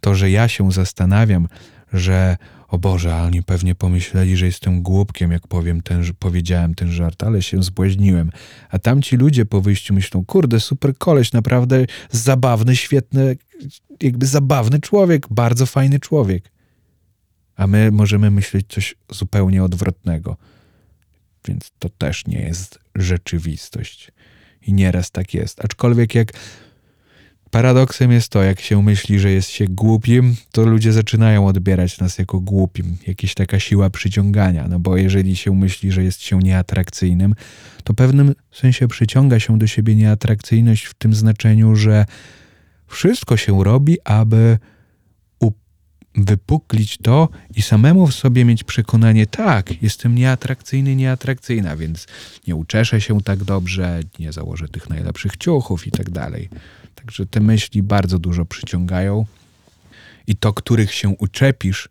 [0.00, 1.48] To, że ja się zastanawiam,
[1.92, 2.36] że
[2.68, 7.22] o Boże, a oni pewnie pomyśleli, że jestem głupkiem, jak powiem ten, powiedziałem ten żart,
[7.22, 8.30] ale się zbłaźniłem.
[8.70, 13.36] A tamci ludzie po wyjściu myślą, kurde, super koleś, naprawdę zabawny, świetny,
[14.02, 16.50] jakby zabawny człowiek, bardzo fajny człowiek.
[17.56, 20.36] A my możemy myśleć coś zupełnie odwrotnego.
[21.48, 24.12] Więc to też nie jest rzeczywistość.
[24.62, 25.64] I nieraz tak jest.
[25.64, 26.32] Aczkolwiek jak
[27.50, 32.18] Paradoksem jest to, jak się myśli, że jest się głupim, to ludzie zaczynają odbierać nas
[32.18, 32.96] jako głupim.
[33.06, 37.34] Jakaś taka siła przyciągania, no bo jeżeli się myśli, że jest się nieatrakcyjnym,
[37.84, 42.04] to w pewnym sensie przyciąga się do siebie nieatrakcyjność w tym znaczeniu, że
[42.86, 44.58] wszystko się robi, aby
[46.24, 52.06] wypuklić to i samemu w sobie mieć przekonanie, tak, jestem nieatrakcyjny, nieatrakcyjna, więc
[52.46, 56.48] nie uczeszę się tak dobrze, nie założę tych najlepszych ciuchów i tak dalej.
[56.98, 59.26] Także te myśli bardzo dużo przyciągają
[60.26, 61.88] i to, których się uczepisz,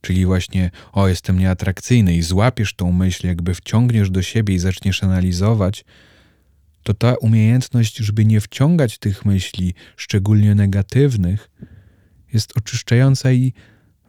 [0.00, 5.04] czyli właśnie o, jestem nieatrakcyjny i złapiesz tą myśl, jakby wciągniesz do siebie i zaczniesz
[5.04, 5.84] analizować,
[6.82, 11.50] to ta umiejętność, żeby nie wciągać tych myśli, szczególnie negatywnych,
[12.32, 13.52] jest oczyszczająca i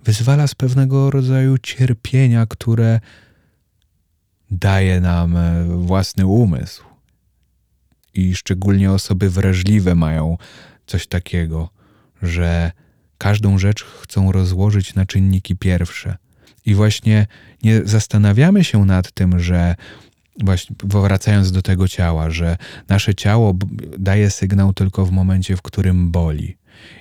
[0.03, 2.99] wyzwala z pewnego rodzaju cierpienia, które
[4.51, 6.94] daje nam e, własny umysł.
[8.15, 10.37] I szczególnie osoby wrażliwe mają
[10.85, 11.69] coś takiego,
[12.21, 12.71] że
[13.17, 16.15] każdą rzecz chcą rozłożyć na czynniki pierwsze.
[16.65, 17.27] I właśnie
[17.63, 19.75] nie zastanawiamy się nad tym, że
[20.43, 22.57] właśnie wracając do tego ciała, że
[22.89, 23.53] nasze ciało
[23.99, 26.57] daje sygnał tylko w momencie, w którym boli.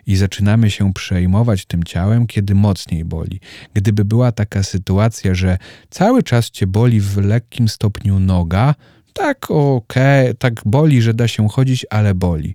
[0.07, 3.40] I zaczynamy się przejmować tym ciałem, kiedy mocniej boli.
[3.74, 5.59] Gdyby była taka sytuacja, że
[5.90, 8.74] cały czas cię boli w lekkim stopniu noga,
[9.14, 12.55] tak okej, okay, tak boli, że da się chodzić, ale boli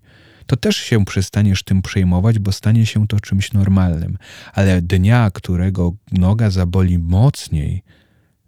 [0.49, 4.17] to też się przestaniesz tym przejmować, bo stanie się to czymś normalnym.
[4.53, 7.83] Ale dnia, którego noga zaboli mocniej,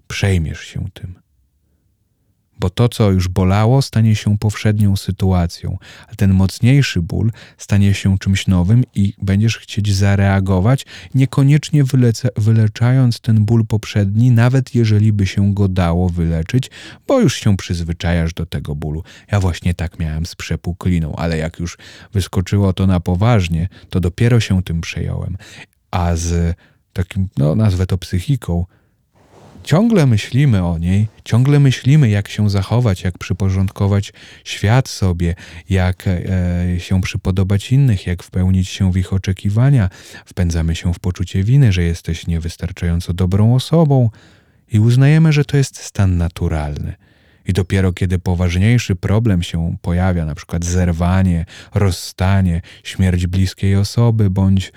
[0.08, 1.16] przejmiesz się tym
[2.62, 8.18] bo to, co już bolało, stanie się powszednią sytuacją, a ten mocniejszy ból stanie się
[8.20, 15.28] czymś nowym i będziesz chcieć zareagować, niekoniecznie wylece, wyleczając ten ból poprzedni, nawet jeżeli by
[15.28, 16.72] się go dało wyleczyć,
[17.08, 19.04] bo już się przyzwyczajasz do tego bólu.
[19.32, 21.78] Ja właśnie tak miałem z przepukliną, ale jak już
[22.14, 25.38] wyskoczyło to na poważnie, to dopiero się tym przejąłem.
[25.92, 26.56] A z
[26.94, 28.66] takim, no nazwę to psychiką,
[29.64, 35.36] Ciągle myślimy o niej, ciągle myślimy, jak się zachować, jak przyporządkować świat sobie,
[35.70, 39.90] jak e, się przypodobać innych, jak wpełnić się w ich oczekiwania.
[40.26, 44.10] Wpędzamy się w poczucie winy, że jesteś niewystarczająco dobrą osobą
[44.72, 46.94] i uznajemy, że to jest stan naturalny.
[47.48, 54.72] I dopiero kiedy poważniejszy problem się pojawia, na przykład zerwanie, rozstanie, śmierć bliskiej osoby, bądź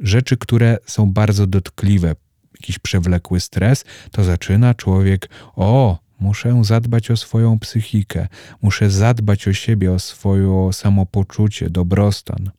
[0.00, 2.14] rzeczy, które są bardzo dotkliwe,
[2.54, 8.28] jakiś przewlekły stres, to zaczyna człowiek, o, muszę zadbać o swoją psychikę,
[8.62, 12.50] muszę zadbać o siebie, o swoje samopoczucie, dobrostan.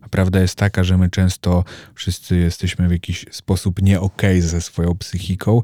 [0.00, 4.60] A prawda jest taka, że my często wszyscy jesteśmy w jakiś sposób nie okay ze
[4.60, 5.62] swoją psychiką,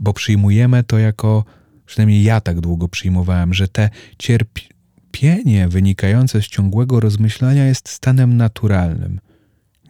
[0.00, 1.44] bo przyjmujemy to jako,
[1.86, 9.20] przynajmniej ja tak długo przyjmowałem, że te cierpienie wynikające z ciągłego rozmyślania jest stanem naturalnym.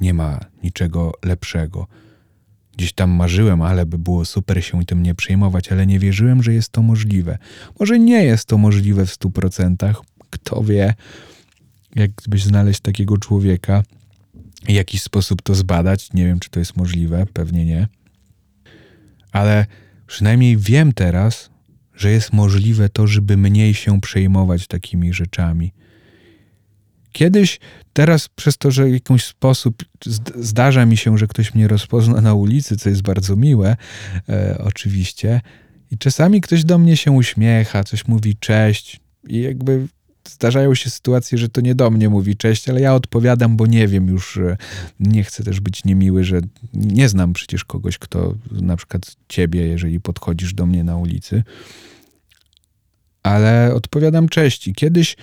[0.01, 1.87] Nie ma niczego lepszego.
[2.77, 6.55] Gdzieś tam marzyłem, ale by było super się tym nie przejmować, ale nie wierzyłem, że
[6.55, 7.39] jest to możliwe.
[7.81, 10.03] Może nie jest to możliwe w stu procentach.
[10.31, 10.95] Kto wie,
[11.97, 13.83] jakbyś znaleźć takiego człowieka
[14.65, 16.13] w jakiś sposób to zbadać.
[16.13, 17.89] Nie wiem, czy to jest możliwe, pewnie nie.
[19.33, 19.67] Ale
[20.07, 21.51] przynajmniej wiem teraz,
[21.95, 25.73] że jest możliwe to, żeby mniej się przejmować takimi rzeczami.
[27.13, 27.61] Kiedyś,
[27.93, 29.83] teraz przez to, że w jakiś sposób
[30.35, 33.77] zdarza mi się, że ktoś mnie rozpozna na ulicy, co jest bardzo miłe,
[34.29, 35.41] e, oczywiście,
[35.91, 39.87] i czasami ktoś do mnie się uśmiecha, coś mówi cześć i jakby
[40.29, 43.89] zdarzają się sytuacje, że to nie do mnie mówi cześć, ale ja odpowiadam, bo nie
[43.89, 44.39] wiem już,
[45.01, 46.41] nie chcę też być niemiły, że
[46.75, 51.43] nie znam przecież kogoś, kto na przykład ciebie, jeżeli podchodzisz do mnie na ulicy,
[53.23, 54.69] ale odpowiadam cześć.
[54.69, 55.17] I kiedyś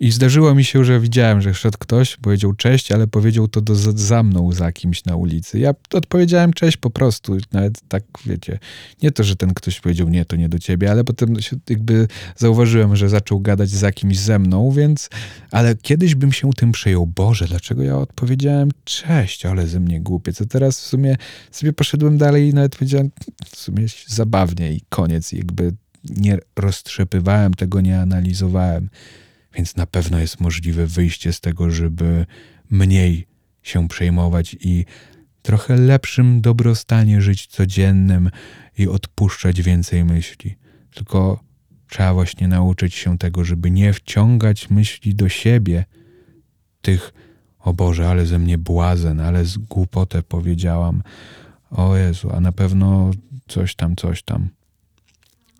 [0.00, 3.74] i zdarzyło mi się, że widziałem, że szedł ktoś, powiedział cześć, ale powiedział to do,
[3.94, 5.58] za mną za kimś na ulicy.
[5.58, 8.58] Ja odpowiedziałem cześć po prostu, nawet tak, wiecie,
[9.02, 12.08] nie to, że ten ktoś powiedział nie, to nie do ciebie, ale potem się jakby
[12.36, 15.08] zauważyłem, że zaczął gadać za kimś ze mną, więc,
[15.50, 17.06] ale kiedyś bym się tym przejął.
[17.06, 20.32] Boże, dlaczego ja odpowiedziałem cześć, ale ze mnie głupie.
[20.32, 21.16] Co teraz w sumie
[21.50, 23.10] sobie poszedłem dalej i nawet powiedziałem
[23.46, 25.32] w sumie zabawnie i koniec.
[25.32, 25.72] Jakby
[26.04, 28.88] nie roztrzepywałem tego, nie analizowałem.
[29.54, 32.26] Więc na pewno jest możliwe wyjście z tego, żeby
[32.70, 33.26] mniej
[33.62, 34.84] się przejmować i
[35.42, 38.30] trochę lepszym dobrostanie żyć codziennym
[38.78, 40.56] i odpuszczać więcej myśli.
[40.94, 41.40] Tylko
[41.88, 45.84] trzeba właśnie nauczyć się tego, żeby nie wciągać myśli do siebie,
[46.82, 47.12] tych,
[47.58, 51.02] o Boże, ale ze mnie błazen, ale z głupotę powiedziałam,
[51.70, 53.10] o Jezu, a na pewno
[53.48, 54.48] coś tam, coś tam.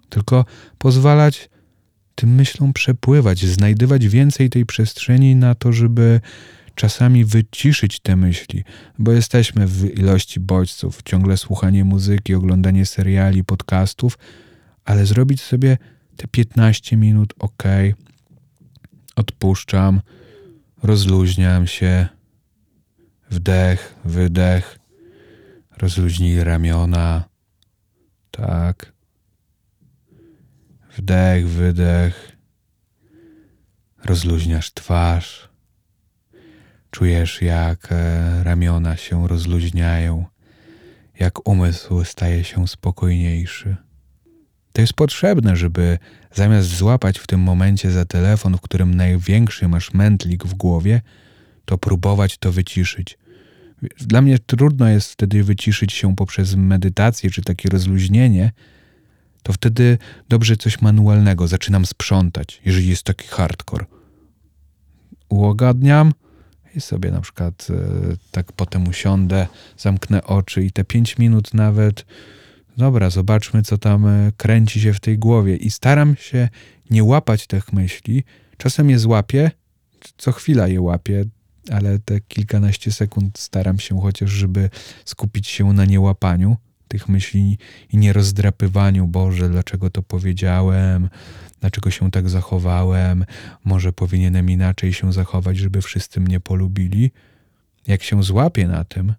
[0.09, 0.45] Tylko
[0.79, 1.51] pozwalać
[2.15, 6.21] tym myślom przepływać, znajdywać więcej tej przestrzeni na to, żeby
[6.75, 8.65] czasami wyciszyć te myśli,
[8.99, 14.19] bo jesteśmy w ilości bodźców, ciągle słuchanie muzyki, oglądanie seriali, podcastów,
[14.85, 15.79] ale zrobić sobie
[16.17, 17.63] te 15 minut, ok,
[19.17, 20.01] odpuszczam,
[20.83, 22.07] rozluźniam się,
[23.31, 24.79] wdech, wydech,
[25.79, 27.25] rozluźnij ramiona,
[28.31, 28.93] tak,
[30.97, 32.37] Wdech, wydech.
[34.05, 35.49] Rozluźniasz twarz.
[36.91, 40.25] Czujesz, jak e, ramiona się rozluźniają,
[41.19, 43.77] jak umysł staje się spokojniejszy.
[44.73, 45.99] To jest potrzebne, żeby
[46.33, 51.01] zamiast złapać w tym momencie za telefon, w którym największy masz mętlik w głowie,
[51.65, 53.19] to próbować to wyciszyć.
[54.01, 58.53] Dla mnie trudno jest wtedy wyciszyć się poprzez medytację czy takie rozluźnienie.
[59.43, 61.49] To wtedy dobrze coś manualnego.
[61.49, 63.85] Zaczynam sprzątać, jeżeli jest taki hardcore.
[65.29, 66.13] Uogadniam
[66.75, 67.75] i sobie na przykład e,
[68.31, 69.47] tak potem usiądę,
[69.79, 72.05] zamknę oczy i te pięć minut nawet.
[72.77, 75.57] Dobra, zobaczmy, co tam e, kręci się w tej głowie.
[75.57, 76.49] I staram się
[76.91, 78.25] nie łapać tych myśli.
[78.57, 79.51] Czasem je złapię,
[80.17, 81.25] co chwila je łapię,
[81.71, 84.71] ale te kilkanaście sekund staram się chociaż, żeby
[85.05, 86.57] skupić się na niełapaniu
[86.93, 87.59] tych myśli
[87.93, 91.09] i nie rozdrapywaniu, Boże, dlaczego to powiedziałem,
[91.61, 93.25] dlaczego się tak zachowałem,
[93.65, 97.11] może powinienem inaczej się zachować, żeby wszyscy mnie polubili.
[97.87, 99.15] Jak się złapię na tym,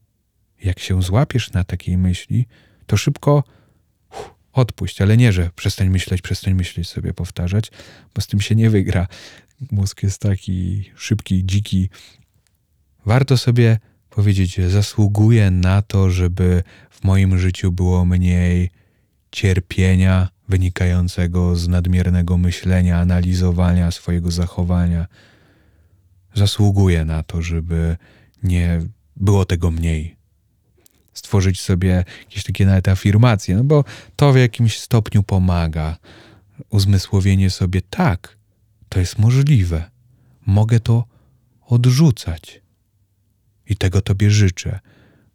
[0.64, 2.48] jak się złapiesz na takiej myśli,
[2.86, 3.44] to szybko
[4.54, 7.72] odpuść, ale nie, że przestań myśleć, przestań myśleć sobie powtarzać,
[8.16, 9.08] bo z tym się nie wygra.
[9.72, 11.90] Mózg jest taki szybki, dziki,
[13.06, 13.80] Warto sobie
[14.16, 18.70] powiedzieć, zasługuję na to, żeby w moim życiu było mniej
[19.32, 25.08] cierpienia wynikającego z nadmiernego myślenia, analizowania swojego zachowania.
[26.34, 27.98] Zasługuję na to, żeby
[28.44, 28.82] nie
[29.16, 30.16] było tego mniej.
[31.14, 33.84] Stworzyć sobie jakieś takie nawet afirmacje, no bo
[34.16, 35.98] to w jakimś stopniu pomaga.
[36.70, 38.38] Uzmysłowienie sobie, tak,
[38.90, 39.90] to jest możliwe.
[40.46, 41.06] Mogę to
[41.68, 42.63] odrzucać.
[43.70, 44.80] I tego Tobie życzę,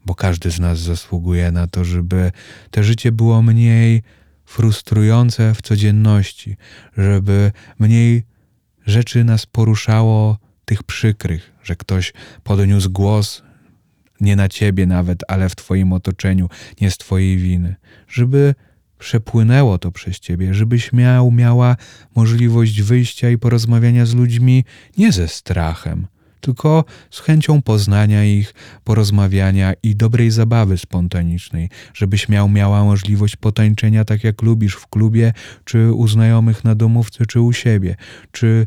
[0.07, 2.33] bo każdy z nas zasługuje na to, żeby
[2.71, 4.03] to życie było mniej
[4.45, 6.57] frustrujące w codzienności,
[6.97, 8.25] żeby mniej
[8.87, 12.13] rzeczy nas poruszało, tych przykrych, że ktoś
[12.45, 13.43] podniósł głos
[14.21, 16.49] nie na ciebie nawet, ale w Twoim otoczeniu,
[16.81, 17.77] nie z Twojej winy,
[18.09, 18.55] żeby
[18.99, 21.77] przepłynęło to przez ciebie, żebyś miał, miała
[22.15, 24.65] możliwość wyjścia i porozmawiania z ludźmi
[24.97, 26.07] nie ze strachem,
[26.41, 34.05] tylko z chęcią poznania ich, porozmawiania i dobrej zabawy spontanicznej, żebyś miał, miała możliwość potańczenia
[34.05, 35.33] tak jak lubisz w klubie,
[35.65, 37.97] czy u znajomych na domówce, czy u siebie,
[38.33, 38.67] czy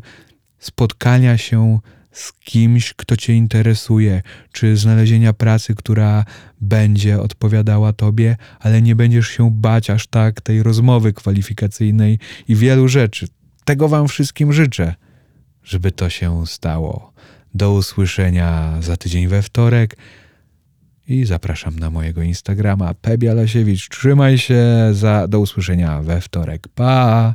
[0.58, 1.78] spotkania się
[2.12, 6.24] z kimś, kto Cię interesuje, czy znalezienia pracy, która
[6.60, 12.18] będzie odpowiadała Tobie, ale nie będziesz się bać aż tak tej rozmowy kwalifikacyjnej
[12.48, 13.26] i wielu rzeczy.
[13.64, 14.94] Tego Wam wszystkim życzę,
[15.64, 17.11] żeby to się stało.
[17.54, 19.96] Do usłyszenia za tydzień we wtorek
[21.08, 23.88] i zapraszam na mojego Instagrama Pebialasiewicz.
[23.88, 26.68] Trzymaj się, za, do usłyszenia we wtorek.
[26.68, 27.30] Pa!